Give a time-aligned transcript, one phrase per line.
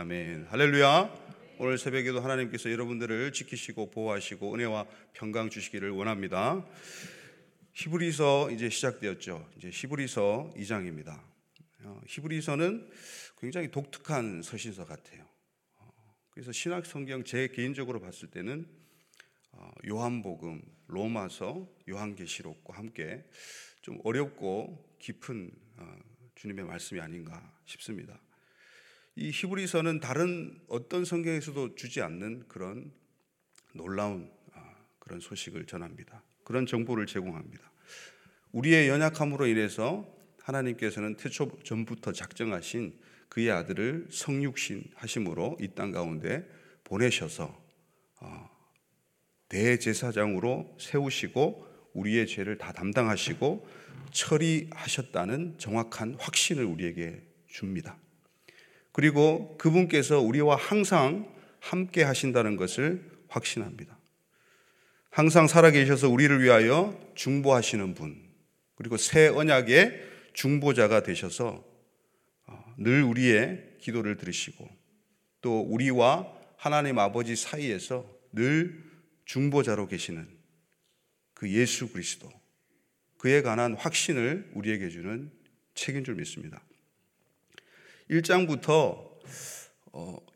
[0.00, 0.46] 아멘.
[0.48, 1.14] 할렐루야.
[1.58, 6.66] 오늘 새벽에도 하나님께서 여러분들을 지키시고 보호하시고 은혜와 평강 주시기를 원합니다.
[7.74, 9.46] 히브리서 이제 시작되었죠.
[9.58, 11.22] 이제 히브리서 2장입니다.
[11.82, 12.90] 어, 히브리서는
[13.38, 15.22] 굉장히 독특한 서신서 같아요.
[15.76, 15.92] 어,
[16.30, 18.66] 그래서 신학 성경 제 개인적으로 봤을 때는
[19.52, 23.22] 어, 요한복음, 로마서, 요한계시록과 함께
[23.82, 25.50] 좀 어렵고 깊은
[26.36, 28.18] 주님의 말씀이 아닌가 싶습니다.
[29.16, 32.92] 이 히브리서는 다른 어떤 성경에서도 주지 않는 그런
[33.74, 34.30] 놀라운
[34.98, 36.22] 그런 소식을 전합니다.
[36.44, 37.70] 그런 정보를 제공합니다.
[38.52, 40.06] 우리의 연약함으로 인해서
[40.42, 46.48] 하나님께서는 태초 전부터 작정하신 그의 아들을 성육신 하심으로 이 땅 가운데
[46.84, 47.60] 보내셔서
[48.20, 48.50] 어,
[49.48, 53.66] 대제사장으로 세우시고 우리의 죄를 다 담당하시고
[54.12, 57.98] 처리하셨다는 정확한 확신을 우리에게 줍니다.
[58.92, 63.98] 그리고 그분께서 우리와 항상 함께 하신다는 것을 확신합니다.
[65.10, 68.16] 항상 살아계셔서 우리를 위하여 중보하시는 분,
[68.74, 71.64] 그리고 새 언약의 중보자가 되셔서
[72.46, 74.68] 어, 늘 우리의 기도를 들으시고
[75.40, 78.82] 또 우리와 하나님 아버지 사이에서 늘
[79.24, 80.28] 중보자로 계시는
[81.34, 82.30] 그 예수 그리스도
[83.18, 85.30] 그에 관한 확신을 우리에게 주는
[85.74, 86.62] 책인 줄 믿습니다.
[88.10, 89.08] 1장부터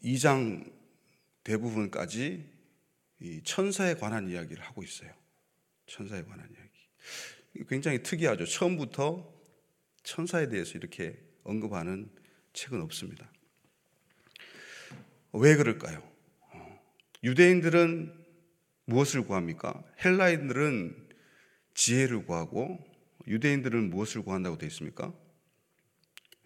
[0.02, 0.74] 2장 어,
[1.42, 2.48] 대부분까지
[3.44, 5.10] 천사에 관한 이야기를 하고 있어요.
[5.86, 7.66] 천사에 관한 이야기.
[7.68, 8.46] 굉장히 특이하죠.
[8.46, 9.32] 처음부터
[10.02, 12.10] 천사에 대해서 이렇게 언급하는
[12.52, 13.30] 책은 없습니다.
[15.32, 16.02] 왜 그럴까요?
[16.52, 16.80] 어,
[17.24, 18.24] 유대인들은
[18.86, 19.82] 무엇을 구합니까?
[20.04, 21.08] 헬라인들은
[21.74, 22.78] 지혜를 구하고
[23.26, 25.12] 유대인들은 무엇을 구한다고 되어 있습니까?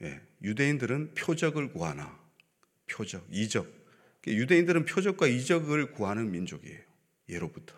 [0.03, 2.19] 예, 유대인들은 표적을 구하나
[2.89, 3.79] 표적, 이적.
[4.27, 6.81] 유대인들은 표적과 이적을 구하는 민족이에요.
[7.29, 7.77] 예로부터.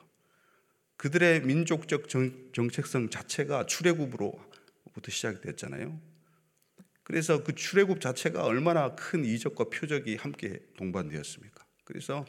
[0.97, 5.98] 그들의 민족적 정책성 자체가 출애굽으로부터 시작됐잖아요.
[7.03, 11.64] 그래서 그 출애굽 자체가 얼마나 큰 이적과 표적이 함께 동반되었습니까?
[11.85, 12.25] 그래서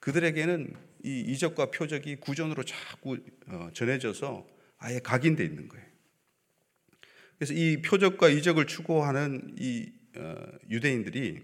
[0.00, 0.74] 그들에게는
[1.04, 4.46] 이 이적과 표적이 구전으로 자꾸 어, 전해져서
[4.78, 5.89] 아예 각인돼 있는 거예요.
[7.40, 10.36] 그래서 이 표적과 이적을 추구하는 이 어,
[10.68, 11.40] 유대인들이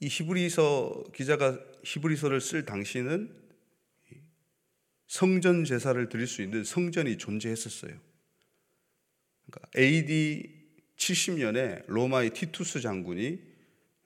[0.00, 3.38] 이 히브리서 기자가 히브리서를 쓸 당시는
[5.06, 7.92] 성전 제사를 드릴 수 있는 성전이 존재했었어요.
[9.44, 10.58] 그러니까 AD
[10.96, 13.38] 70년에 로마의 티투스 장군이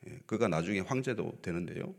[0.08, 1.94] 예, 그가 나중에 황제도 되는데요.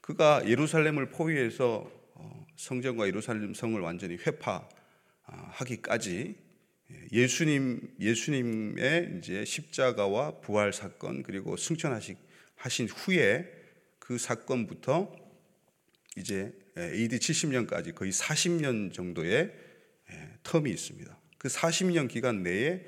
[0.00, 4.16] 그가 예루살렘을 포위해서 어, 성전과 예루살렘 성을 완전히
[5.26, 6.49] 회파하기까지
[6.90, 12.16] 예, 예수님 예수님의 이제 십자가와 부활 사건 그리고 승천하신
[12.56, 13.50] 하신 후에
[13.98, 15.14] 그 사건부터
[16.16, 19.52] 이제 AD 70년까지 거의 40년 정도의
[20.10, 21.18] 예, 텀이 있습니다.
[21.38, 22.84] 그 40년 기간 내에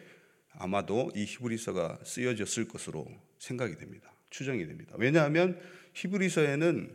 [0.54, 3.06] 아마도 이 히브리서가 쓰여졌을 것으로
[3.38, 4.12] 생각이 됩니다.
[4.30, 4.94] 추정이 됩니다.
[4.98, 5.60] 왜냐하면
[5.94, 6.94] 히브리서에는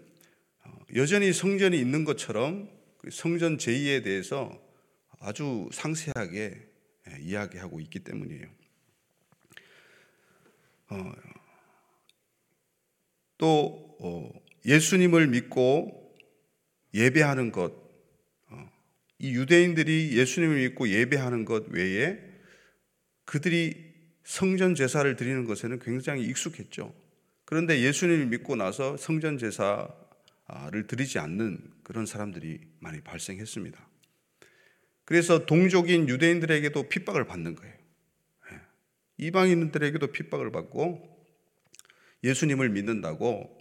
[0.65, 4.61] 어, 여전히 성전이 있는 것처럼 그 성전 제2에 대해서
[5.19, 6.67] 아주 상세하게 예,
[7.19, 8.47] 이야기하고 있기 때문이에요.
[10.89, 11.11] 어,
[13.37, 14.31] 또 어,
[14.65, 16.15] 예수님을 믿고
[16.93, 17.73] 예배하는 것,
[18.49, 18.71] 어,
[19.19, 22.19] 이 유대인들이 예수님을 믿고 예배하는 것 외에
[23.25, 23.87] 그들이
[24.23, 26.93] 성전 제사를 드리는 것에는 굉장히 익숙했죠.
[27.45, 29.87] 그런데 예수님을 믿고 나서 성전 제사를
[30.87, 33.87] 드리지 않는 그런 사람들이 많이 발생했습니다.
[35.07, 37.73] 그래서 동족인 유대인들에게도 핍박을 받는 거예요.
[38.51, 38.61] 예.
[39.19, 41.25] 이방인들에게도 핍박을 받고
[42.25, 43.57] 예수님을 믿는다고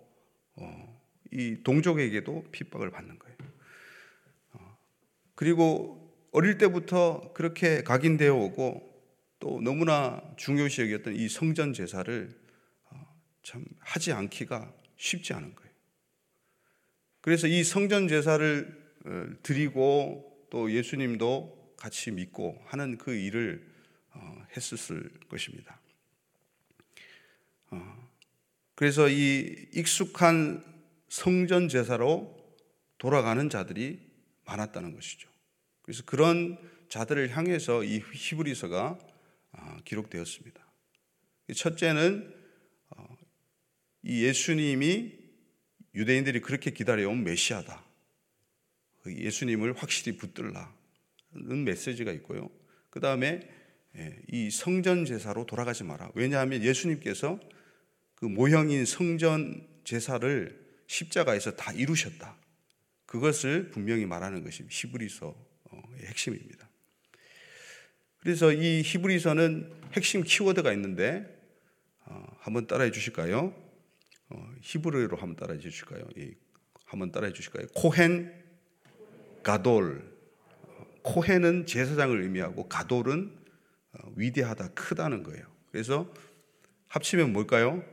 [0.57, 3.37] 어, 이 동족에게도 핍박을 받는 거예요.
[4.55, 4.79] 어,
[5.37, 9.05] 그리고 어릴 때부터 그렇게 각인되어 오고
[9.39, 12.29] 또 너무나 중요시 여겼던 이 성전 제사를
[12.91, 13.07] 어,
[13.45, 15.73] 참 하지 않기가 쉽지 않은 거예요.
[17.21, 23.67] 그래서 이 성전 제사를 어, 드리고 또 예수님도 같이 믿고 하는 그 일을
[24.13, 25.81] 어, 했었을 것입니다.
[28.77, 30.63] 그래서 이 익숙한
[31.09, 32.37] 성전 제사로
[32.99, 33.99] 돌아가는 자들이
[34.45, 35.31] 많았다는 것이죠.
[35.81, 36.59] 그래서 그런
[36.91, 38.99] 자들을 향해서 이 히브리서가
[39.53, 40.63] 아, 기록되었습니다.
[41.55, 42.35] 첫째는
[42.91, 43.17] 어,
[44.03, 45.13] 이 예수님이
[45.95, 47.83] 유대인들이 그렇게 기다려온 메시아다.
[49.07, 52.51] 그 예수님을 확실히 붙들라는 메시지가 있고요.
[52.91, 53.49] 그 다음에
[53.97, 56.11] 예, 이 성전 제사로 돌아가지 마라.
[56.17, 57.39] 왜냐하면 예수님께서
[58.17, 62.37] 그 모형인 성전 제사를 십자가에서 다 이루셨다.
[63.07, 65.35] 그것을 분명히 말하는 것이 히브리서의
[66.07, 66.69] 핵심입니다.
[68.19, 71.33] 그래서 이 히브리서는 핵심 키워드가 있는데
[72.07, 73.55] 어, 한번 따라해 주실까요?
[74.31, 76.09] 어, 히브리어로 한번 따라해 주실까요?
[76.17, 76.35] 이,
[76.87, 77.69] 한번 따라해 주실까요?
[77.69, 78.46] 코헨
[79.47, 80.03] 가돌.
[81.03, 83.31] 코헨은 제사장을 의미하고 가돌은
[83.93, 85.47] 어, 위대하다, 크다는 거예요.
[85.71, 86.13] 그래서
[86.89, 87.85] 합치면 뭘까요?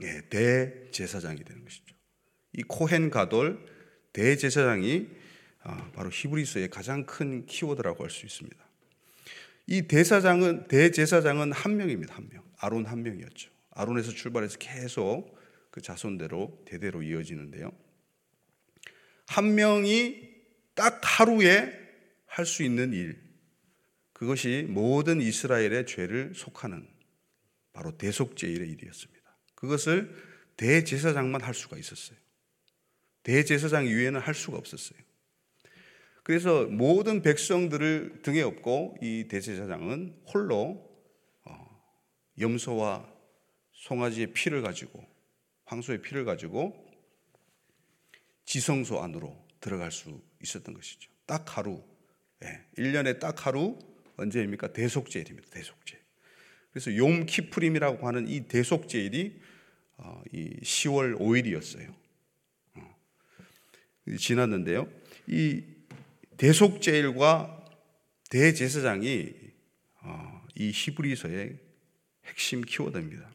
[0.00, 1.94] 예, 대제사장이 되는 것이죠.
[2.54, 3.62] 이 코헨 가돌
[4.14, 5.08] 대제사장이
[5.64, 8.56] 아, 바로 히브리서의 가장 큰 키워드라고 할 수 있습니다.
[9.66, 12.14] 이 대사장은 대제사장은 한 명입니다.
[12.14, 12.42] 한 명.
[12.56, 13.50] 아론 한 명이었죠.
[13.72, 15.38] 아론에서 출발해서 계속
[15.70, 17.70] 그 자손대로 대대로 이어지는데요.
[19.26, 20.37] 한 명이
[20.78, 21.76] 딱 하루에
[22.26, 23.20] 할 수 있는 일,
[24.12, 26.88] 그것이 모든 이스라엘의 죄를 속하는
[27.72, 29.36] 바로 대속제일의 일이었습니다.
[29.56, 30.14] 그것을
[30.56, 32.16] 대제사장만 할 수가 있었어요.
[33.24, 35.00] 대제사장 이외에는 할 수가 없었어요.
[36.22, 40.88] 그래서 모든 백성들을 등에 업고 이 대제사장은 홀로
[41.44, 41.84] 어,
[42.38, 43.12] 염소와
[43.72, 45.04] 송아지의 피를 가지고
[45.64, 46.86] 황소의 피를 가지고
[48.44, 51.10] 지성소 안으로 들어갈 수 있었던 것이죠.
[51.26, 51.82] 딱 하루,
[52.44, 53.78] 예, 1년에 딱 하루
[54.16, 54.72] 언제입니까?
[54.72, 55.48] 대속제일입니다.
[55.50, 55.98] 대속제.
[56.72, 59.40] 그래서 욤 키프림이라고 하는 이 대속제일이
[59.96, 61.92] 어, 이 10월 5일이었어요.
[62.74, 62.96] 어.
[64.18, 64.88] 지났는데요.
[65.26, 65.62] 이
[66.36, 67.64] 대속제일과
[68.30, 69.34] 대제사장이
[70.02, 71.58] 어, 이 히브리서의
[72.26, 73.28] 핵심 키워드입니다.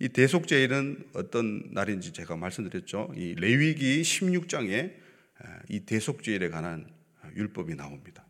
[0.00, 3.12] 이 대속제일은 어떤 날인지 제가 말씀드렸죠.
[3.16, 4.94] 이 레위기 16장에
[5.68, 6.92] 이 대속제일에 관한
[7.36, 8.26] 율법이 나옵니다.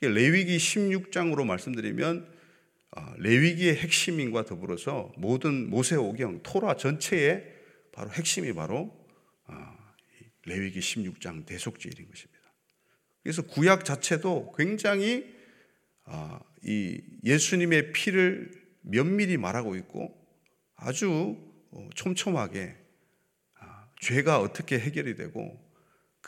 [0.00, 2.38] 레위기 16장으로 말씀드리면
[2.96, 7.44] 어, 레위기의 핵심인과 더불어서 모든 모세오경 토라 전체의
[7.92, 9.06] 바로 핵심이 바로
[9.46, 9.76] 어,
[10.46, 12.38] 레위기 16장 대속죄일인 것입니다.
[13.22, 15.34] 그래서 구약 자체도 굉장히
[16.04, 18.50] 어, 이 예수님의 피를
[18.82, 20.16] 면밀히 말하고 있고
[20.76, 21.36] 아주
[21.94, 22.76] 촘촘하게
[24.00, 25.67] 죄가 어떻게 해결이 되고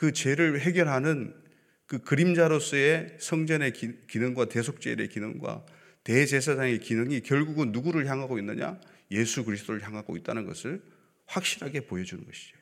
[0.01, 1.31] 그 죄를 해결하는
[1.85, 3.71] 그 그림자로서의 성전의
[4.07, 5.63] 기능과 대속죄의 기능과
[6.03, 8.81] 대제사장의 기능이 결국은 누구를 향하고 있느냐?
[9.11, 10.81] 예수 그리스도를 향하고 있다는 것을
[11.27, 12.57] 확실하게 보여주는 것이죠.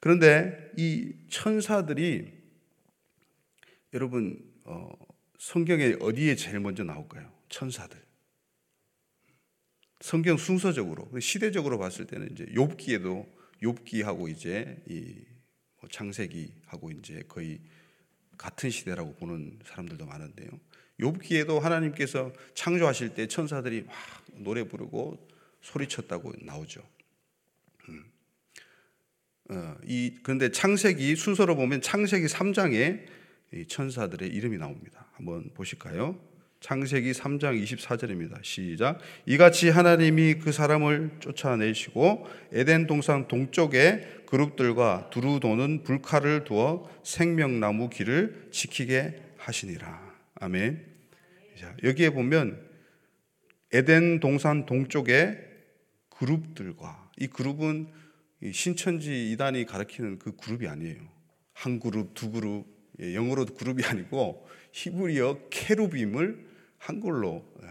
[0.00, 2.30] 그런데 이 천사들이
[3.94, 4.90] 여러분 어,
[5.38, 7.32] 성경에 어디에 제일 먼저 나올까요?
[7.48, 7.98] 천사들.
[10.00, 13.26] 성경 순서적으로 시대적으로 봤을 때는 이제 욥기에도
[13.62, 17.60] 욥기하고 이제 이뭐 창세기하고 이제 거의
[18.36, 20.50] 같은 시대라고 보는 사람들도 많은데요.
[21.00, 23.94] 욥기에도 하나님께서 창조하실 때 천사들이 막
[24.34, 25.28] 노래 부르고
[25.62, 26.82] 소리쳤다고 나오죠.
[27.88, 28.04] 음.
[29.50, 33.06] 어, 이 그런데 창세기 순서로 보면 창세기 3장에
[33.68, 35.06] 천사들의 이름이 나옵니다.
[35.12, 36.33] 한번 보실까요?
[36.64, 38.42] 창세기 3장 24절입니다.
[38.42, 38.98] 시작.
[39.26, 48.48] 이같이 하나님이 그 사람을 쫓아내시고 에덴 동산 동쪽에 그룹들과 두루 도는 불칼을 두어 생명나무 길을
[48.50, 50.14] 지키게 하시니라.
[50.36, 50.82] 아멘.
[51.60, 52.66] 자, 여기에 보면
[53.74, 55.38] 에덴 동산 동쪽에
[56.08, 57.88] 그룹들과 이 그룹은
[58.54, 61.02] 신천지 이단이 가리키는 그 그룹이 아니에요.
[61.52, 62.64] 한 그룹, 두 그룹,
[63.02, 66.53] 예, 영어로 그룹이 아니고 히브리어 케루빔을
[66.84, 67.68] 한글로 예,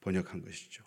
[0.00, 0.84] 번역한 것이죠.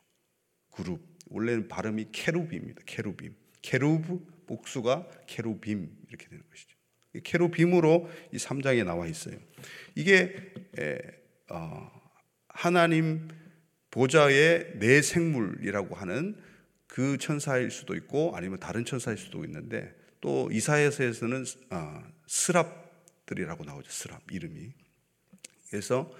[0.70, 1.02] 그룹.
[1.30, 2.82] 원래는 발음이 케루빔입니다.
[2.86, 3.36] 케루빔.
[3.62, 6.78] 케루브 복수가 케루빔 이렇게 되는 것이죠.
[7.24, 9.38] 케루빔으로 이 3장에 나와 있어요.
[9.96, 10.54] 이게
[11.50, 11.92] 어,
[12.48, 13.28] 하나님
[13.90, 16.40] 보좌의 내 생물이라고 하는
[16.86, 23.90] 그 천사일 수도 있고 아니면 다른 천사일 수도 있는데 또 이사야서에서는 어, 스랍들이라고 나오죠.
[23.90, 24.72] 스랍 이름이.
[25.70, 26.12] 그래서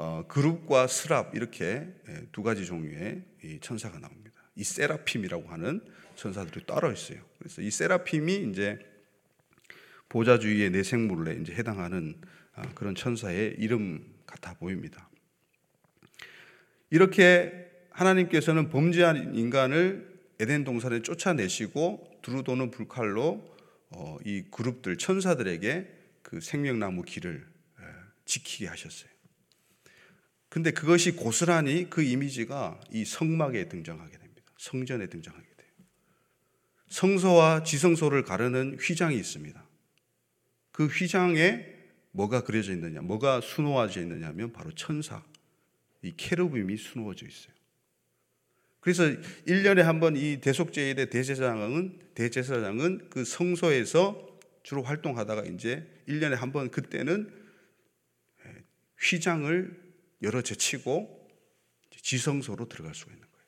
[0.00, 3.24] 어, 그룹과 스랍 이렇게 예, 두 가지 종류의
[3.60, 4.30] 천사가 나옵니다.
[4.54, 5.80] 이 세라핌이라고 하는
[6.14, 7.18] 천사들이 따로 있어요.
[7.38, 8.78] 그래서 이 세라핌이 이제
[10.08, 12.14] 보좌주의의 내생물에 이제 해당하는
[12.54, 15.10] 아, 그런 천사의 이름 같아 보입니다.
[16.90, 23.52] 이렇게 하나님께서는 범죄한 인간을 에덴 동산에 쫓아내시고 두루도는 불칼로
[23.90, 25.88] 어, 이 그룹들 천사들에게
[26.22, 27.44] 그 생명나무 길을
[28.26, 29.17] 지키게 하셨어요.
[30.48, 34.52] 근데 그것이 고스란히 그 이미지가 이 성막에 등장하게 됩니다.
[34.58, 35.68] 성전에 등장하게 돼요.
[36.88, 39.62] 성소와 지성소를 가르는 휘장이 있습니다.
[40.72, 41.66] 그 휘장에
[42.12, 45.22] 뭐가 그려져 있느냐, 뭐가 수놓아져 있느냐 하면 바로 천사,
[46.02, 47.52] 이 케르빔이 수놓아져 있어요.
[48.80, 49.04] 그래서
[49.46, 54.26] 1년에 한 번 이 대속제일의 대제사장은 대제사장은 그 성소에서
[54.62, 57.30] 주로 활동하다가 이제 1년에 한 번 그때는
[59.00, 59.87] 휘장을
[60.22, 61.28] 열어 제치고
[61.90, 63.46] 지성소로 들어갈 수가 있는 거예요.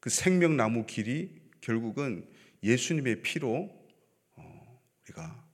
[0.00, 2.28] 그 생명나무 길이 결국은
[2.62, 3.70] 예수님의 피로
[4.36, 5.44] 어, 우리가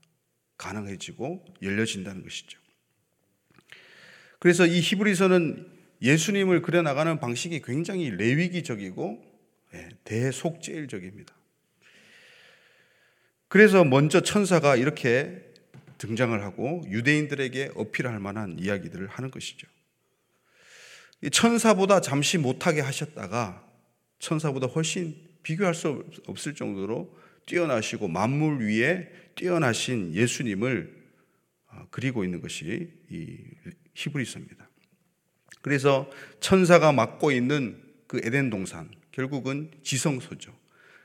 [0.57, 2.61] 가능해지고 열려진다는 것이죠.
[4.38, 5.71] 그래서 이 히브리서는
[6.02, 9.33] 예수님을 그려나가는 방식이 굉장히 레위기적이고
[9.75, 11.35] 예, 대속제일적입니다.
[13.49, 15.51] 그래서 먼저 천사가 이렇게
[16.02, 19.68] 등장을 하고 유대인들에게 어필할 만한 이야기들을 하는 것이죠.
[21.30, 23.64] 천사보다 잠시 못하게 하셨다가
[24.18, 27.16] 천사보다 훨씬 비교할 수 없을 정도로
[27.47, 31.02] 뛰어나시고 만물 위에 뛰어나신 예수님을
[31.68, 33.38] 어, 그리고 있는 것이 이
[33.94, 34.68] 히브리서입니다.
[35.61, 40.52] 그래서 천사가 맡고 있는 그 에덴 동산 결국은 지성소죠.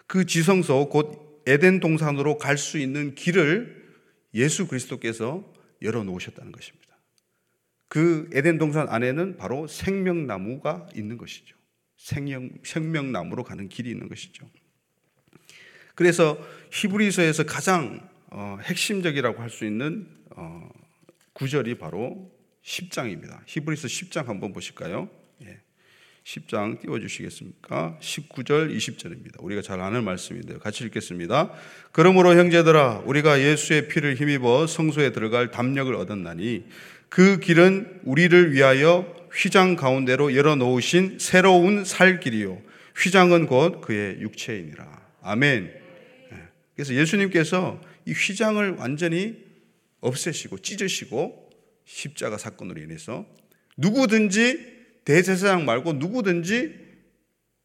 [0.07, 3.86] 그 지성소 곧 에덴 동산으로 갈 수 있는 길을
[4.33, 5.43] 예수 그리스도께서
[5.81, 6.87] 열어 놓으셨다는 것입니다.
[7.87, 11.55] 그 에덴 동산 안에는 바로 생명나무가 있는 것이죠.
[11.97, 14.49] 생명, 생명나무로 가는 길이 있는 것이죠.
[15.95, 16.37] 그래서
[16.71, 20.69] 히브리서에서 가장 어, 핵심적이라고 할 수 있는 어,
[21.33, 22.31] 구절이 바로
[22.63, 23.41] 10장입니다.
[23.45, 25.09] 히브리서 10장 한번 보실까요?
[26.27, 26.41] 예.
[26.41, 27.97] 10장 띄워 주시겠습니까?
[28.01, 29.41] 19절 20절입니다.
[29.41, 30.59] 우리가 잘 아는 말씀인데요.
[30.59, 31.53] 같이 읽겠습니다.
[31.93, 36.65] 그러므로 형제들아 우리가 예수의 피를 힘입어 성소에 들어갈 담력을 얻었나니
[37.09, 42.61] 그 길은 우리를 위하여 휘장 가운데로 열어 놓으신 새로운 살 길이요
[42.97, 45.07] 휘장은 곧 그의 육체이니라.
[45.21, 45.71] 아멘.
[46.33, 46.37] 예.
[46.75, 49.37] 그래서 예수님께서 이 휘장을 완전히
[50.01, 51.49] 없애시고 찢으시고
[51.85, 53.25] 십자가 사건으로 인해서
[53.77, 54.76] 누구든지
[55.07, 56.75] 대제사장 말고 누구든지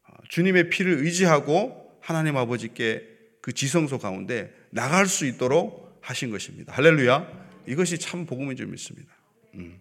[0.03, 3.05] 어, 주님의 피를 의지하고 하나님 아버지께
[3.41, 6.71] 그 지성소 가운데 나갈 수 있도록 하신 것입니다.
[6.71, 7.49] 할렐루야.
[7.67, 9.13] 이것이 참 복음인 줄 믿습니다.
[9.55, 9.77] 음.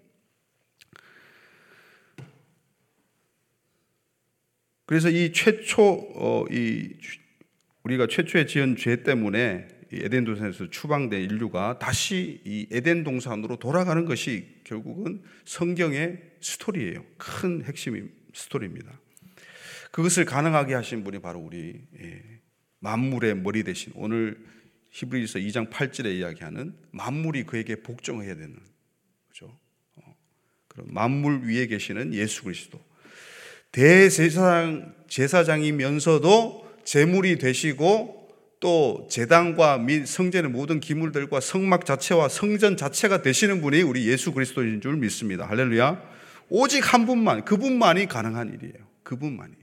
[4.85, 5.85] 그래서 이 최초
[6.17, 6.97] 어, 이
[7.85, 14.49] 우리가 최초에 지은 죄 때문에 에덴 동산에서 추방된 인류가 다시 이 에덴 동산으로 돌아가는 것이
[14.65, 17.05] 결국은 성경의 스토리예요.
[17.17, 19.01] 큰 핵심 스토리입니다.
[19.91, 22.23] 그것을 가능하게 하신 분이 바로 우리 예,
[22.81, 24.39] 만물의 머리 대신 오늘
[24.91, 28.57] 히브리서 2장 8절에 이야기하는 만물이 그에게 복종해야 되는
[29.29, 29.55] 그죠?
[29.97, 30.17] 어,
[30.69, 32.81] 그런 만물 위에 계시는 예수 그리스도
[33.71, 38.23] 대제사장 제사장이면서도 제물이 되시고
[38.61, 44.81] 또 제단과 및 성전의 모든 기물들과 성막 자체와 성전 자체가 되시는 분이 우리 예수 그리스도인
[44.81, 45.47] 줄 믿습니다.
[45.47, 46.01] 할렐루야.
[46.55, 48.87] 오직 한 분만, 그분만이 가능한 일이에요.
[49.05, 49.55] 그분만이.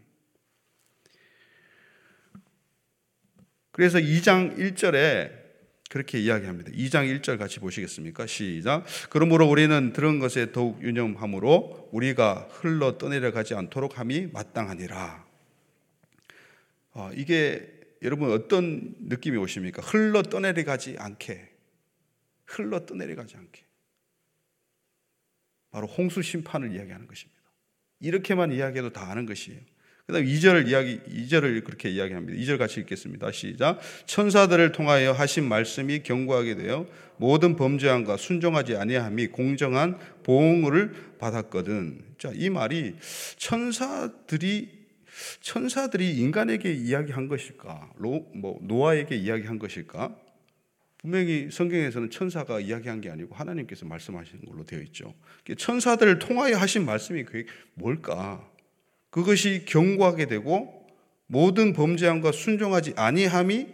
[3.72, 5.32] 그래서 2장 1절에
[5.92, 6.72] 그렇게 이야기합니다.
[6.72, 8.26] 2장 1절 같이 보시겠습니까?
[8.26, 8.86] 시작.
[9.12, 15.26] 그러므로 우리는 들은 것에 더욱 유념함으로 우리가 흘러 떠내려 가지 않도록 함이 마땅하니라.
[16.94, 19.84] 어, 이게 여러분 어떤 느낌이 오십니까?
[19.84, 21.52] 흘러 떠내려가지 않게.
[22.46, 23.69] 흘러 떠내려가지 않게.
[25.72, 27.40] 바로 홍수 심판을 이야기하는 것입니다.
[28.00, 29.60] 이렇게만 이야기해도 다 아는 것이에요.
[30.10, 32.40] 그다음 2절을 이야기 2절을 그렇게 이야기합니다.
[32.40, 33.32] 2절 같이 읽겠습니다.
[33.32, 33.80] 시작.
[34.08, 42.02] 천사들을 통하여 하신 말씀이 경고하게 되어 모든 범죄함과 순종하지 아니함이 공정한 보응을 받았거든.
[42.18, 42.96] 자, 이 말이
[43.38, 44.80] 천사들이
[45.42, 47.92] 천사들이 인간에게 이야기한 것일까?
[47.98, 50.16] 로, 뭐 노아에게 이야기한 것일까?
[51.00, 55.14] 분명히 성경에서는 천사가 이야기한 게 아니고 하나님께서 말씀하시는 걸로 되어 있죠.
[55.58, 57.26] 천사들을 통하여 하신 말씀이
[57.74, 58.48] 뭘까?
[59.10, 60.88] 그것이 경고하게 되고
[61.28, 63.68] 모든 범죄함과 순종하지 아니함이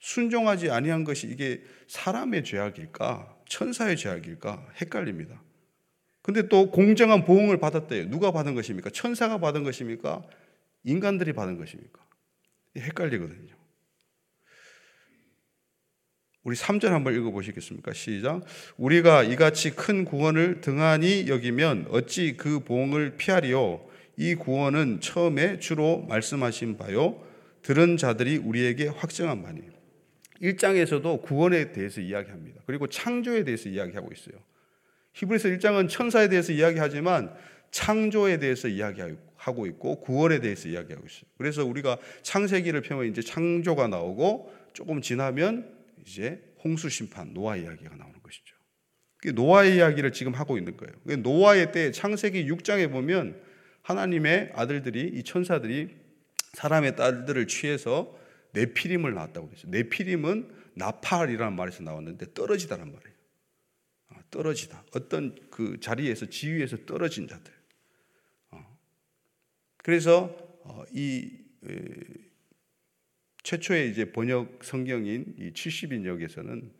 [0.00, 3.38] 순종하지 아니한 것이 이게 사람의 죄악일까?
[3.46, 4.72] 천사의 죄악일까?
[4.80, 5.42] 헷갈립니다.
[6.22, 8.08] 근데 또 공정한 보응을 받았대요.
[8.08, 8.90] 누가 받은 것입니까?
[8.90, 10.22] 천사가 받은 것입니까?
[10.84, 12.00] 인간들이 받은 것입니까?
[12.76, 13.53] 헷갈리거든요.
[16.44, 17.94] 우리 3절 한번 읽어 보시겠습니까?
[17.94, 18.42] 시작.
[18.76, 23.80] 우리가 이같이 큰 구원을 등한히 여기면 어찌 그 보응을 피하리요?
[24.18, 27.18] 이 구원은 처음에 주로 말씀하신 바요.
[27.62, 29.62] 들은 자들이 우리에게 확정한 바니.
[30.42, 32.60] 1장에서도 구원에 대해서 이야기합니다.
[32.66, 34.36] 그리고 창조에 대해서 이야기하고 있어요.
[35.14, 37.32] 히브리서 1장은 천사에 대해서 이야기하지만
[37.70, 41.22] 창조에 대해서 이야기하고 있고 구원에 대해서 이야기하고 있어요.
[41.38, 48.22] 그래서 우리가 창세기를 펴면 이제 창조가 나오고 조금 지나면 이제 홍수 심판 노아 이야기가 나오는
[48.22, 48.54] 것이죠.
[49.32, 51.18] 노아의 이야기를 지금 하고 있는 거예요.
[51.18, 53.40] 노아의 때 창세기 6장에 보면
[53.82, 55.96] 하나님의 아들들이 이 천사들이
[56.52, 58.18] 사람의 딸들을 취해서
[58.52, 59.68] 네피림을 낳았다고 되죠.
[59.68, 63.14] 네피림은 나팔이라는 말에서 나왔는데 떨어지다는 말이에요.
[64.08, 64.84] 아, 떨어지다.
[64.94, 67.52] 어떤 그 자리에서 지위에서 떨어진 자들.
[68.50, 68.78] 어.
[69.78, 71.30] 그래서 어, 이
[73.44, 76.70] 최초의 이제 번역 성경인 이 70인역에서는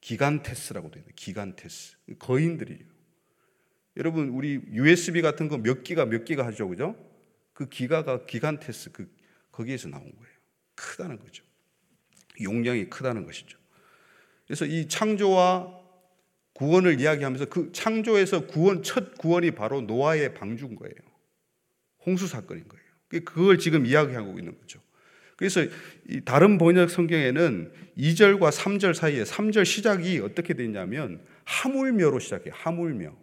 [0.00, 1.96] 기간테스라고 되어 있는 기간테스.
[2.18, 2.84] 거인들이에요.
[3.96, 6.68] 여러분 우리 USB 같은 거 몇 기가 몇 기가 하죠.
[6.68, 6.96] 그죠?
[7.52, 9.10] 그 기가가 기간테스 그
[9.52, 10.34] 거기에서 나온 거예요.
[10.74, 11.44] 크다는 거죠.
[12.42, 13.58] 용량이 크다는 것이죠.
[14.46, 15.78] 그래서 이 창조와
[16.52, 20.94] 구원을 이야기하면서 그 창조에서 구원 첫 구원이 바로 노아의 방주인 거예요.
[22.04, 23.24] 홍수 사건인 거예요.
[23.24, 24.80] 그걸 지금 이야기하고 있는 거죠.
[25.38, 25.60] 그래서
[26.24, 32.52] 다른 번역 성경에는 2절과 3절 사이에 3절 시작이 어떻게 되냐면 하물며로 시작해요.
[32.56, 33.14] 하물며.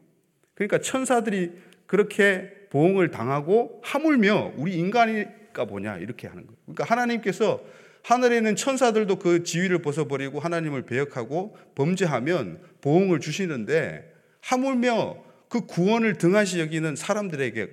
[0.53, 1.51] 그러니까 천사들이
[1.85, 6.57] 그렇게 보응을 당하고 하물며 우리 인간이가 뭐냐 이렇게 하는 거예요.
[6.63, 7.61] 그러니까 하나님께서
[8.01, 16.61] 하늘에 있는 천사들도 그 지위를 벗어버리고 하나님을 배역하고 범죄하면 보응을 주시는데 하물며 그 구원을 등하시
[16.61, 17.69] 여기는 사람들에게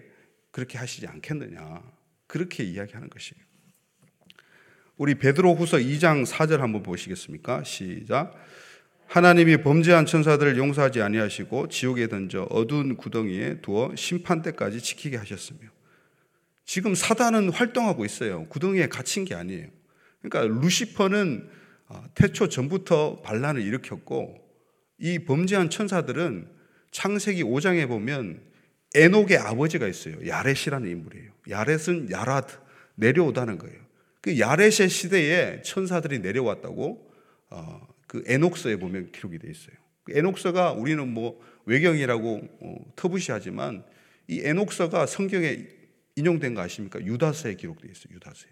[0.51, 1.81] 그렇게 하시지 않겠느냐.
[2.27, 3.52] 그렇게 이야기하는 것이에요.
[5.03, 7.65] 우리 베드로후서 2장 4절 한번 보시겠습니까?
[7.65, 8.37] 시작.
[9.09, 15.59] 하나님이 범죄한 천사들을 용서하지 아니하시고 지옥에 던져 어두운 구덩이에 두어 심판 때까지 지키게 하셨으며
[16.65, 18.47] 지금 사단은 활동하고 있어요.
[18.47, 19.67] 구덩이에 갇힌 게 아니에요.
[20.21, 21.49] 그러니까 루시퍼는
[21.89, 24.37] 아, 태초 전부터 반란을 일으켰고
[24.99, 26.47] 이 범죄한 천사들은
[26.93, 28.41] 창세기 5장에 보면
[28.95, 30.25] 에녹의 아버지가 있어요.
[30.25, 31.33] 야렛이라는 인물이에요.
[31.51, 32.55] 야렛은 야라드
[32.95, 33.82] 내려오다는 거예요.
[34.23, 37.13] 그 야렛의 시대에 천사들이 내려왔다고
[37.51, 39.77] 어, 그 에녹서에 보면 기록이 되어 있어요.
[40.05, 43.85] 그 에녹서가 우리는 뭐 외경이라고 어, 터부시하지만
[44.29, 45.67] 이 에녹서가 성경에
[46.15, 47.05] 인용된 거 아십니까?
[47.05, 48.15] 유다서에 기록되어 있어요.
[48.15, 48.51] 유다서에.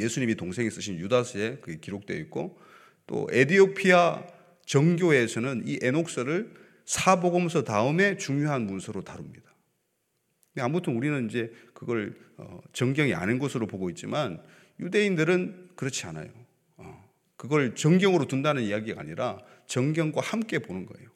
[0.00, 2.58] 예수님이 동생이 쓰신 유다서에 그게 기록되어 있고
[3.06, 4.26] 또 에디오피아
[4.64, 9.46] 정교에서는 이 에녹서를 사복음서 다음에 중요한 문서로 다룹니다.
[10.58, 14.42] 아무튼 우리는 이제 그걸 어, 정경이 아닌 것으로 보고 있지만
[14.80, 16.30] 유대인들은 그렇지 않아요.
[17.36, 21.08] 그걸 정경으로 둔다는 이야기가 아니라 정경과 함께 보는 거예요.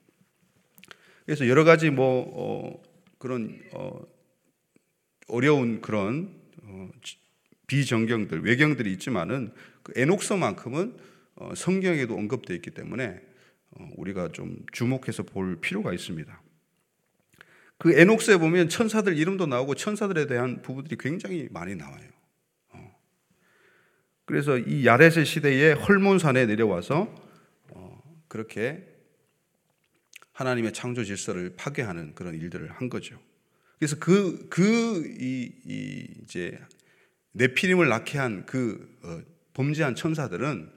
[1.25, 2.83] 그래서 여러 가지 뭐 어,
[3.18, 4.01] 그런 어,
[5.29, 6.90] 어려운 그런 어,
[7.66, 10.96] 비정경들 외경들이 있지만은 그 에녹서만큼은
[11.37, 13.20] 어, 성경에도 언급되어 있기 때문에
[13.70, 16.42] 어, 우리가 좀 주목해서 볼 필요가 있습니다.
[17.81, 22.11] 그 에녹스에 보면 천사들 이름도 나오고 천사들에 대한 부분들이 굉장히 많이 나와요.
[24.31, 27.12] 그래서 이 야렛의 시대에 헐몬산에 내려와서
[27.71, 28.87] 어, 그렇게
[30.31, 33.19] 하나님의 창조 질서를 파괴하는 그런 일들을 한 거죠.
[33.79, 36.61] 그래서 그, 그, 이, 이 이제,
[37.33, 39.21] 네피림을 낳게 한그 어,
[39.55, 40.71] 범죄한 천사들은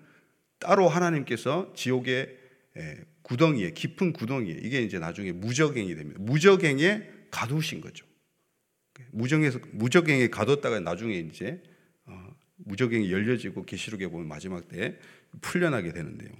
[0.57, 2.37] 따로 하나님께서 지옥의
[2.77, 6.19] 에, 구덩이에, 깊은 구덩이에, 이게 이제 나중에 무적행이 됩니다.
[6.21, 8.05] 무적행에 가두신 거죠.
[9.11, 11.61] 무정에서, 무적행에 가뒀다가 나중에 이제
[12.57, 14.97] 무적행이 열려지고 계시록에 보면 마지막 때
[15.41, 16.31] 풀려나게 되는데요.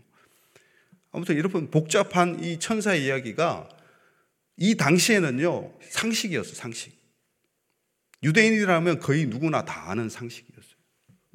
[1.11, 3.69] 아무튼 이런 복잡한 이 천사의 이야기가
[4.57, 7.01] 이 당시에는요 상식이었어 상식.
[8.23, 10.73] 유대인이라면 거의 누구나 다 아는 상식이었어요.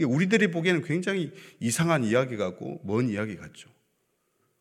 [0.06, 3.68] 우리들이 보기에는 굉장히 이상한 이야기 같고 먼 이야기 같죠.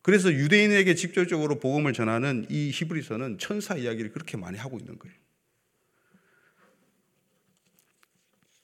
[0.07, 5.13] 그래서 유대인에게 직접적으로 복음을 전하는 이 히브리서는 천사 이야기를 그렇게 많이 하고 있는 거예요.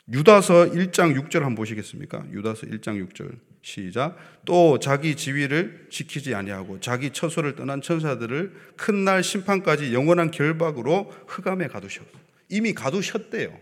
[0.09, 2.27] 유다서 1장 6절 한번 보시겠습니까?
[2.31, 4.15] 유다서 1장 6절 시작.
[4.45, 11.67] 또 자기 지위를 지키지 아니하고 자기 처소를 떠난 천사들을 큰 날 심판까지 영원한 결박으로 흑암에
[11.67, 12.05] 가두셨.
[12.47, 13.59] 이미 가두셨대요.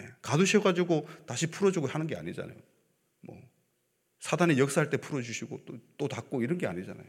[0.00, 2.56] 예, 가두셔가지고 다시 풀어주고 하는 게 아니잖아요.
[4.24, 7.04] 뭐 사단이 역사할 때 풀어주시고 또, 또 닫고 이런 게 아니잖아요.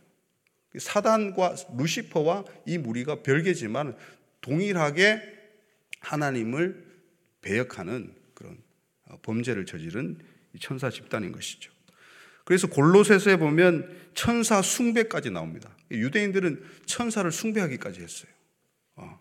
[0.77, 3.95] 사단과 루시퍼와 이 무리가 별개지만
[4.41, 5.21] 동일하게
[6.01, 6.85] 하나님을
[7.41, 8.57] 배역하는 그런
[9.05, 10.19] 어, 범죄를 저지른
[10.59, 11.71] 천사 집단인 것이죠.
[12.43, 15.75] 그래서 골로새서에 보면 천사 숭배까지 나옵니다.
[15.89, 18.31] 유대인들은 천사를 숭배하기까지 했어요.
[18.95, 19.19] 어.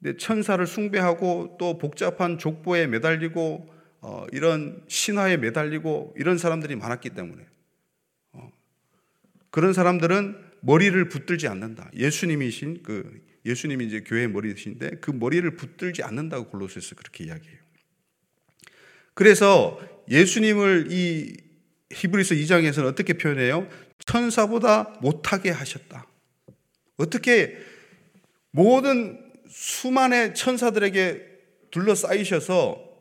[0.00, 3.73] 근데 천사를 숭배하고 또 복잡한 족보에 매달리고
[4.06, 7.42] 어, 이런 신화에 매달리고 이런 사람들이 많았기 때문에
[9.50, 11.90] 그런 사람들은 머리를 붙들지 않는다.
[11.94, 17.58] 예수님이신 그 예수님이 이제 교회 머리신데 그 머리를 붙들지 않는다고 골로새서 그렇게 이야기해요.
[19.14, 21.36] 그래서 예수님을 이
[21.90, 23.66] 히브리서 2장에서는 어떻게 표현해요?
[24.04, 26.06] 천사보다 못하게 하셨다.
[26.98, 27.56] 어떻게
[28.50, 31.26] 모든 수많은 천사들에게
[31.70, 32.93] 둘러싸이셔서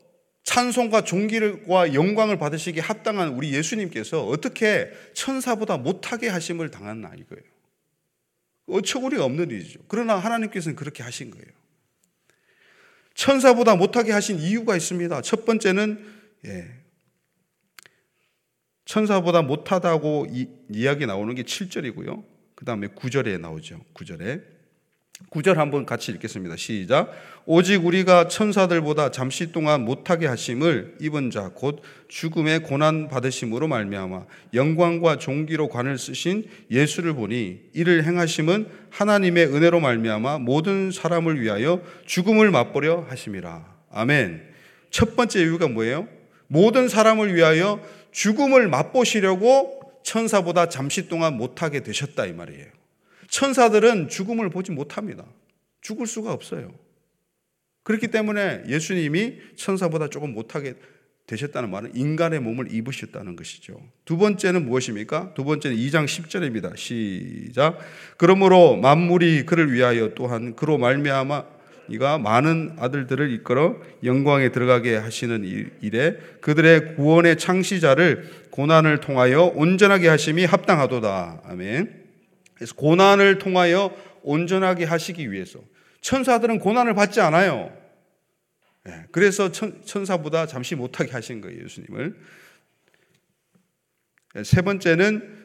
[0.44, 7.44] 찬송과 존귀와 영광을 받으시기에 합당한 우리 예수님께서 어떻게 천사보다 못하게 하심을 당했나 이거예요.
[8.68, 9.80] 어처구니가 없는 일이죠.
[9.88, 11.48] 그러나 하나님께서는 그렇게 하신 거예요.
[13.14, 15.22] 천사보다 못하게 하신 이유가 있습니다.
[15.22, 16.14] 첫 번째는
[16.46, 16.84] 예,
[18.86, 22.26] 천사보다 못하다고 이, 이야기 나오는 게 7절이고요.
[22.56, 23.84] 그 다음에 9절에 나오죠.
[23.94, 24.44] 9절에.
[25.30, 26.56] 9절 한번 같이 읽겠습니다.
[26.58, 27.12] 시작.
[27.46, 35.18] 오직 우리가 천사들보다 잠시 동안 못하게 하심을 입은 자 곧 죽음의 고난 받으심으로 말미암아 영광과
[35.18, 43.06] 종기로 관을 쓰신 예수를 보니 이를 행하심은 하나님의 은혜로 말미암아 모든 사람을 위하여 죽음을 맛보려
[43.10, 43.66] 하심이라.
[43.92, 44.44] 아멘.
[44.90, 46.08] 첫 번째 이유가 뭐예요?
[46.48, 52.83] 모든 사람을 위하여 죽음을 맛보시려고 천사보다 잠시 동안 못하게 되셨다 이 말이에요.
[53.34, 55.26] 천사들은 죽음을 보지 못합니다.
[55.82, 56.72] 죽을 수가 없어요.
[57.82, 60.76] 그렇기 때문에 예수님이 천사보다 조금 못하게
[61.26, 63.82] 되셨다는 말은 인간의 몸을 입으셨다는 것이죠.
[64.06, 65.34] 두 번째는 무엇입니까?
[65.34, 66.78] 두 번째는 2장 10절입니다.
[66.78, 67.80] 시작.
[68.18, 71.46] 그러므로 만물이 그를 위하여 또한 그로 말미암아
[71.90, 75.44] 이가 많은 아들들을 이끌어 영광에 들어가게 하시는
[75.82, 81.42] 일에 그들의 구원의 창시자를 고난을 통하여 온전하게 하심이 합당하도다.
[81.46, 82.03] 아멘.
[82.64, 85.60] 그래서 고난을 통하여 온전하게 하시기 위해서
[86.00, 87.76] 천사들은 고난을 받지 않아요.
[88.88, 92.16] 예, 그래서 천, 사보다 잠시 못하게 하신 거예요, 예수님을.
[94.38, 95.44] 예, 세 번째는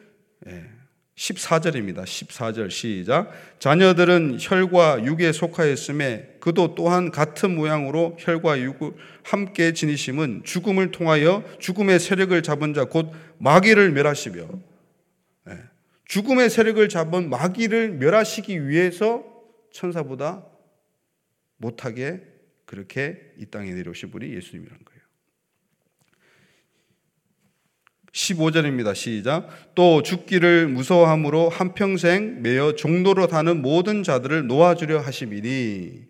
[1.17, 1.99] 14절입니다.
[1.99, 3.33] 예, 14절 시작.
[3.59, 11.99] 자녀들은 혈과 육에 속하였음에 그도 또한 같은 모양으로 혈과 육을 함께 지니심은 죽음을 통하여 죽음의
[11.99, 14.68] 세력을 잡은 자 곧 마귀를 멸하시며
[16.09, 19.23] 죽음의 세력을 잡은 마귀를 멸하시기 위해서
[19.71, 20.43] 천사보다
[21.57, 22.23] 못하게
[22.65, 24.99] 그렇게 이 땅에 내려오신 분이 예수님이라는 거예요.
[28.11, 28.95] 15절입니다.
[28.95, 29.75] 시작.
[29.75, 36.05] 또 죽기를 무서워함으로 한평생 매여 종로로 다는 모든 자들을 놓아주려 하심이니.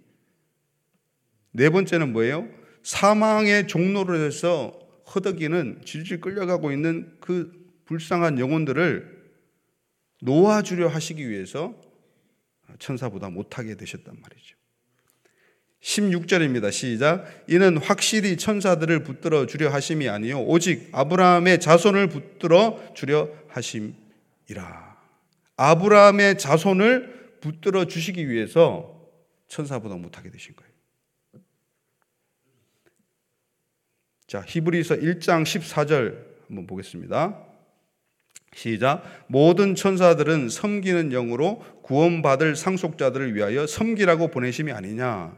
[1.51, 2.47] 네 번째는 뭐예요?
[2.83, 4.79] 사망의 종로로 해서
[5.13, 7.51] 허덕이는 질질 끌려가고 있는 그
[7.83, 9.18] 불쌍한 영혼들을
[10.21, 11.75] 놓아주려 하시기 위해서
[12.79, 14.55] 천사보다 못하게 되셨단 말이죠.
[15.81, 16.71] 16절입니다.
[16.71, 17.25] 시작.
[17.47, 24.97] 이는 확실히 천사들을 붙들어 주려 하심이 아니요 오직 아브라함의 자손을 붙들어 주려 하심이라.
[25.55, 28.99] 아브라함의 자손을 붙들어 주시기 위해서
[29.47, 30.69] 천사보다 못하게 되신 거예요.
[34.27, 37.48] 자, 히브리서 1장 14절 한번 보겠습니다.
[38.55, 39.03] 시작.
[39.27, 45.35] 모든 천사들은 섬기는 영으로 구원받을 상속자들을 위하여 섬기라고 보내심이 아니냐.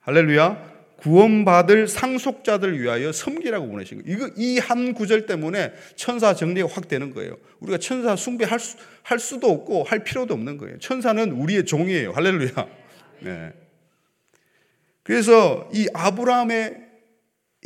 [0.00, 0.74] 할렐루야.
[0.96, 4.16] 구원받을 상속자들을 위하여 섬기라고 보내신 거예요.
[4.16, 7.36] 이거 이 한 구절 때문에 천사 정리가 확 되는 거예요.
[7.60, 10.78] 우리가 천사 숭배할 수, 할 수도 없고 할 필요도 없는 거예요.
[10.78, 12.12] 천사는 우리의 종이에요.
[12.12, 12.68] 할렐루야.
[13.20, 13.52] 네.
[15.02, 16.76] 그래서 이 아브라함의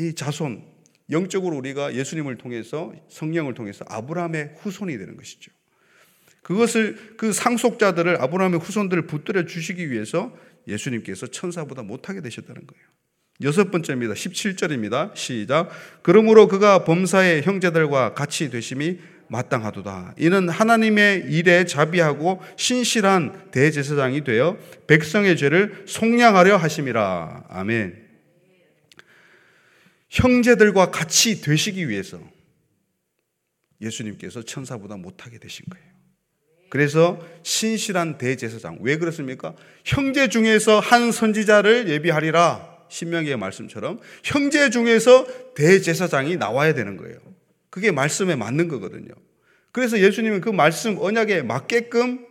[0.01, 0.65] 이 자손
[1.11, 5.51] 영적으로 우리가 예수님을 통해서 성령을 통해서 아브라함의 후손이 되는 것이죠.
[6.43, 10.35] 그것을 그 상속자들을 아브라함의 후손들을 붙들어 주시기 위해서
[10.67, 12.85] 예수님께서 천사보다 못하게 되셨다는 거예요.
[13.43, 14.15] 여섯 번째입니다.
[14.15, 15.15] 17절입니다.
[15.15, 15.71] 시작.
[16.03, 20.15] 그러므로 그가 범사의 형제들과 같이 되심이 마땅하도다.
[20.19, 27.45] 이는 하나님의 일에 자비하고 신실한 대제사장이 되어 백성의 죄를 속량하려 하심이라.
[27.49, 28.08] 아멘.
[30.09, 32.21] 형제들과 같이 되시기 위해서
[33.81, 35.87] 예수님께서 천사보다 못하게 되신 거예요.
[36.71, 38.79] 그래서 신실한 대제사장.
[38.81, 39.55] 왜 그렇습니까?
[39.85, 42.77] 형제 중에서 한 선지자를 예비하리라.
[42.91, 47.17] 신명기의 말씀처럼 형제 중에서 대제사장이 나와야 되는 거예요.
[47.71, 49.13] 그게 말씀에 맞는 거거든요.
[49.73, 52.27] 그래서 예수님은 그 말씀 언약에 맞게끔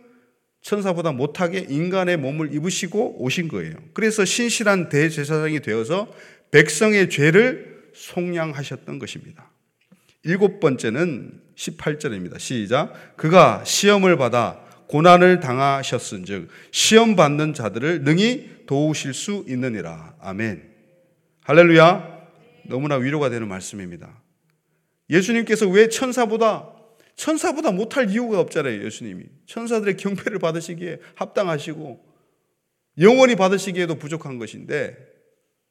[0.62, 3.74] 천사보다 못하게 인간의 몸을 입으시고 오신 거예요.
[3.94, 6.12] 그래서 신실한 대제사장이 되어서
[6.50, 9.50] 백성의 죄를 속량하셨던 것입니다.
[10.22, 12.38] 일곱 번째는 18절입니다.
[12.38, 13.16] 시작.
[13.16, 20.14] 그가 시험을 받아 고난을 당하셨은 즉, 시험 받는 자들을 능히 도우실 수 있느니라.
[20.20, 20.62] 아멘.
[21.44, 22.18] 할렐루야.
[22.64, 24.22] 너무나 위로가 되는 말씀입니다.
[25.10, 26.74] 예수님께서 왜 천사보다
[27.16, 29.24] 천사보다 못할 이유가 없잖아요, 예수님이.
[29.46, 32.06] 천사들의 경배를 받으시기에 합당하시고
[33.00, 34.96] 영원히 받으시기에도 부족한 것인데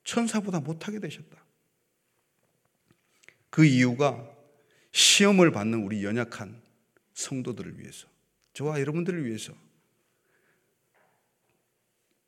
[0.04, 1.47] 천사보다 못하게 되셨다.
[3.50, 4.30] 그 이유가
[4.92, 6.62] 시험을 받는 우리 연약한
[7.14, 8.08] 성도들을 위해서,
[8.54, 9.54] 저와 여러분들을 위해서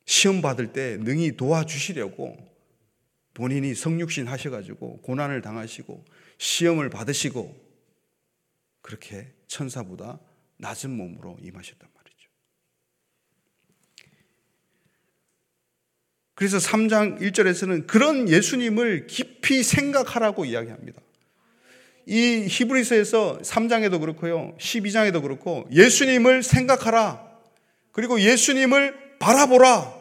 [0.06, 2.36] 시험 받을 때 능히 도와주시려고
[3.32, 6.04] 본인이 성육신 하셔가지고 고난을 당하시고
[6.38, 7.70] 시험을 받으시고
[8.82, 10.18] 그렇게 천사보다
[10.56, 12.30] 낮은 몸으로 임하셨단 말이죠.
[16.34, 21.00] 그래서 3장 1절에서는 그런 예수님을 깊이 생각하라고 이야기합니다.
[22.10, 24.56] 이 히브리서에서 3장에도 그렇고요.
[24.58, 27.24] 12장에도 그렇고 예수님을 생각하라.
[27.92, 29.94] 그리고 예수님을 바라보라.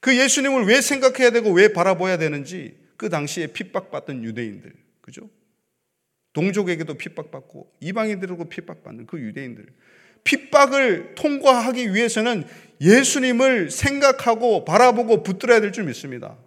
[0.00, 4.72] 그 예수님을 왜 생각해야 되고 왜 바라봐야 되는지 그 당시에 핍박받던 유대인들,
[5.02, 5.28] 그죠?
[6.32, 9.66] 동족에게도 핍박받고 이방인들에게도 핍박받는 그 유대인들.
[10.24, 12.44] 핍박을 통과하기 위해서는
[12.80, 16.38] 예수님을 생각하고 바라보고 붙들어야 될 줄 믿습니다.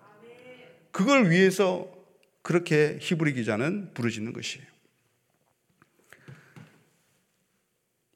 [0.91, 1.92] 그걸 위해서
[2.43, 4.67] 그렇게 히브리 기자는 부르짖는 것이에요.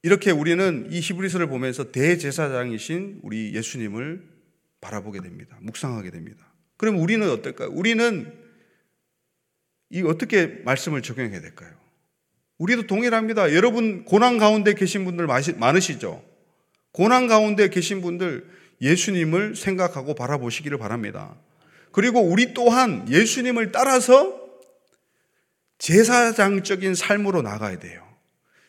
[0.03, 4.23] 이렇게 우리는 이 히브리서를 보면서 대제사장이신 우리 예수님을
[4.79, 5.57] 바라보게 됩니다.
[5.61, 6.45] 묵상하게 됩니다.
[6.77, 7.69] 그럼 우리는 어떨까요?
[7.71, 8.31] 우리는
[9.89, 11.73] 이 어떻게 말씀을 적용해야 될까요?
[12.57, 13.53] 우리도 동일합니다.
[13.53, 16.23] 여러분 고난 가운데 계신 분들 많으시죠?
[16.91, 18.49] 고난 가운데 계신 분들
[18.81, 21.35] 예수님을 생각하고 바라보시기를 바랍니다.
[21.91, 24.39] 그리고 우리 또한 예수님을 따라서
[25.79, 28.03] 제사장적인 삶으로 나가야 돼요.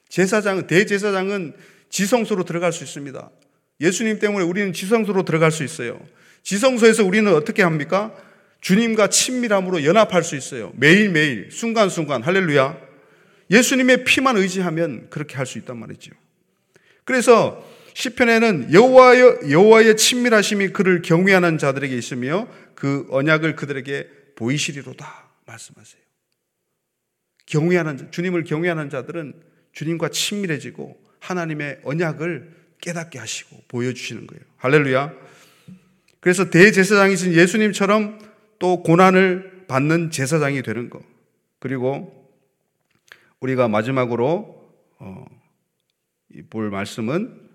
[0.09, 1.55] 제사장, 대제사장은
[1.91, 3.31] 지성소로 들어갈 수 있습니다.
[3.81, 6.01] 예수님 때문에 우리는 지성소로 들어갈 수 있어요.
[6.43, 8.15] 지성소에서 우리는 어떻게 합니까?
[8.61, 10.73] 주님과 친밀함으로 연합할 수 있어요.
[10.77, 12.77] 매일매일, 순간순간, 할렐루야.
[13.51, 16.13] 예수님의 피만 의지하면 그렇게 할 수 있단 말이죠.
[17.05, 22.47] 그래서 시편에는 여호와의 여호와의 친밀하심이 그를 경외하는 자들에게 있으며
[22.79, 26.01] 그 언약을 그들에게 보이시리로다 말씀하세요.
[27.47, 29.35] 경외하는 주님을 경외하는 자들은
[29.73, 34.45] 주님과 친밀해지고 하나님의 언약을 깨닫게 하시고 보여주시는 거예요.
[34.59, 35.13] 할렐루야.
[36.21, 38.21] 그래서 대제사장이신 예수님처럼
[38.61, 41.03] 또 고난을 받는 제사장이 되는 것.
[41.59, 42.33] 그리고
[43.41, 45.25] 우리가 마지막으로 어,
[46.49, 47.48] 볼 말씀은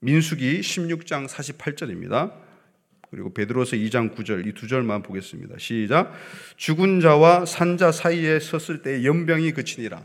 [0.00, 2.32] 민수기 16장 48절입니다.
[3.10, 5.56] 그리고 베드로서 2장 9절 이 두 절만 보겠습니다.
[5.58, 6.12] 시작.
[6.56, 10.04] 죽은 자와 산자 사이에 섰을 때 연병이 그치니라.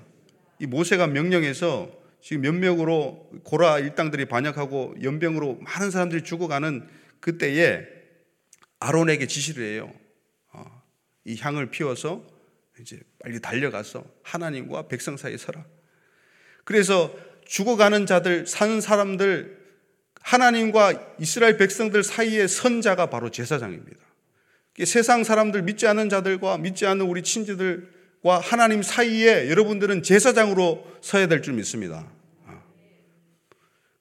[0.60, 6.88] 이 모세가 명령해서 지금 몇 명으로 고라 일당들이 반역하고 연병으로 많은 사람들이 죽어가는
[7.20, 7.86] 그때에
[8.80, 9.94] 아론에게 지시를 해요.
[10.54, 10.82] 어,
[11.26, 12.26] 이 향을 피워서
[12.80, 15.66] 이제 빨리 달려가서 하나님과 백성 사이에 서라.
[16.64, 17.14] 그래서
[17.46, 19.63] 죽어가는 자들, 사는 사람들,
[20.24, 24.00] 하나님과 이스라엘 백성들 사이의 선자가 바로 제사장입니다.
[24.86, 27.88] 세상 사람들 믿지 않는 자들과 믿지 않는 우리 친지들
[28.24, 32.08] 와 하나님 사이에 여러분들은 제사장으로 서야 될 줄 믿습니다.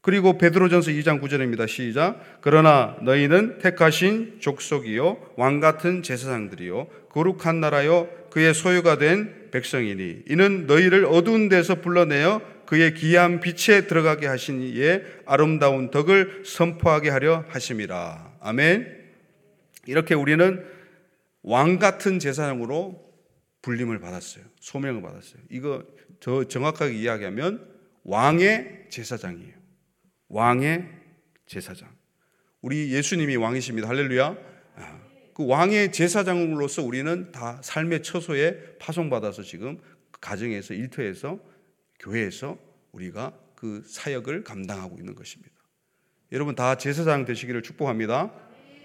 [0.01, 1.69] 그리고 베드로전서 2장 9절입니다.
[1.69, 2.21] 시작.
[2.41, 11.05] 그러나 너희는 택하신 족속이요 왕 같은 제사장들이요 거룩한 나라요 그의 소유가 된 백성이니 이는 너희를
[11.05, 12.41] 어두운 데서 불러내어
[12.73, 18.39] 그의 기이한 빛에 들어가게 하신 이의 아름다운 덕을 선포하게 하려 하심이라.
[18.41, 19.11] 아멘.
[19.85, 20.65] 이렇게 우리는
[21.43, 22.99] 왕 같은 제사장으로
[23.61, 24.45] 불림을 받았어요.
[24.61, 25.43] 소명을 받았어요.
[25.51, 25.85] 이거
[26.19, 27.69] 더 정확하게 이야기하면
[28.05, 29.53] 왕의 제사장이에요.
[30.31, 30.89] 왕의
[31.45, 31.91] 제사장.
[32.63, 33.87] 우리 예수님이 왕이십니다.
[33.87, 34.35] 할렐루야.
[34.77, 35.01] 아,
[35.35, 39.79] 그 왕의 제사장으로서 우리는 다 삶의 처소에 파송받아서 지금
[40.23, 41.52] 가정에서 일터에서
[42.03, 42.59] 교회에서
[42.93, 45.53] 우리가 그 사역을 감당하고 있는 것입니다.
[46.33, 48.33] 여러분 다 제사장 되시기를 축복합니다.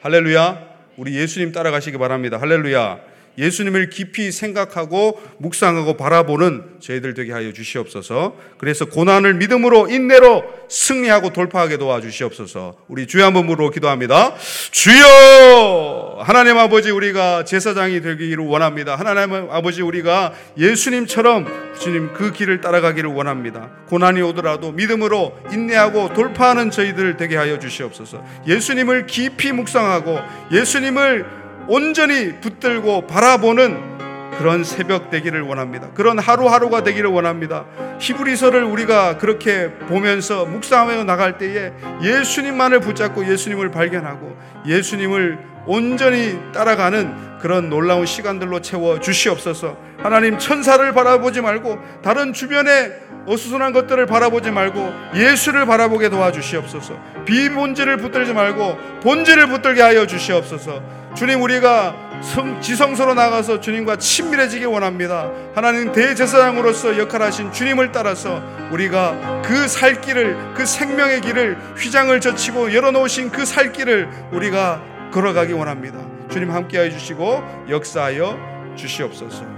[0.01, 0.77] 할렐루야.
[0.97, 2.39] 우리 예수님 따라가시기 바랍니다.
[2.39, 3.16] 할렐루야.
[3.37, 8.35] 예수님을 깊이 생각하고 묵상하고 바라보는 저희들 되게 하여 주시옵소서.
[8.57, 12.75] 그래서 고난을 믿음으로 인내로 승리하고 돌파하게 도와주시옵소서.
[12.87, 14.35] 우리 주여 한번 물어 기도합니다.
[14.71, 16.19] 주여!
[16.21, 18.95] 하나님 아버지 우리가 제사장이 되기를 원합니다.
[18.95, 21.47] 하나님 아버지 우리가 예수님처럼
[21.79, 23.69] 주님 그 길을 따라가기를 원합니다.
[23.87, 28.23] 고난이 오더라도 믿음으로 인내하고 돌파하는 저희들 되게 하여 주시옵소서.
[28.47, 30.19] 예수님을 깊이 묵상하고
[30.51, 33.97] 예수님을 온전히 붙들고 바라보는
[34.37, 35.89] 그런 새벽 되기를 원합니다.
[35.93, 37.65] 그런 하루하루가 되기를 원합니다.
[37.99, 41.71] 히브리서를 우리가 그렇게 보면서 묵상하며 나갈 때에
[42.03, 49.86] 예수님만을 붙잡고 예수님을 발견하고 예수님을 온전히 따라가는 그런 놀라운 시간들로 채워 주시옵소서.
[50.01, 52.93] 하나님 천사를 바라보지 말고 다른 주변의
[53.25, 56.93] 어수선한 것들을 바라보지 말고 예수를 바라보게 도와주시옵소서.
[57.25, 60.81] 비본질을 붙들지 말고 본질을 붙들게 하여 주시옵소서.
[61.15, 65.29] 주님 우리가 성, 지성소로 나가서 주님과 친밀해지기 원합니다.
[65.55, 73.31] 하나님 대제사장으로서 역할하신 주님을 따라서 우리가 그 살 길을 그 생명의 길을 휘장을 젖히고 열어놓으신
[73.31, 74.81] 그 살 길을 우리가
[75.11, 75.99] 걸어가기 원합니다.
[76.29, 79.56] 주님 함께하여 주시고 역사하여 주시옵소서.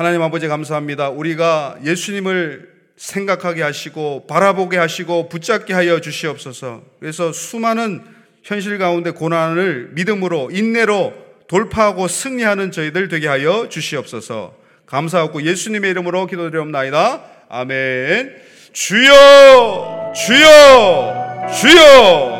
[0.00, 1.10] 하나님 아버지 감사합니다.
[1.10, 6.82] 우리가 예수님을 생각하게 하시고 바라보게 하시고 붙잡게 하여 주시옵소서.
[7.00, 8.02] 그래서 수많은
[8.42, 11.12] 현실 가운데 고난을 믿음으로 인내로
[11.48, 14.56] 돌파하고 승리하는 저희들 되게 하여 주시옵소서.
[14.86, 17.22] 감사하고 예수님의 이름으로 기도드리옵나이다.
[17.50, 18.36] 아멘.
[18.72, 22.39] 주여 주여 주여